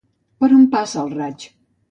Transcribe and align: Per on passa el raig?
Per 0.43 0.47
on 0.61 0.63
passa 0.71 0.99
el 1.03 1.13
raig? 1.21 1.47